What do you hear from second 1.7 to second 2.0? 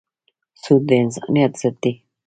دی.